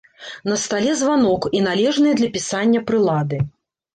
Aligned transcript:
На 0.51 0.55
стале 0.61 0.93
званок 1.01 1.45
і 1.59 1.61
належныя 1.67 2.17
для 2.21 2.31
пісання 2.37 2.81
прылады. 2.89 3.43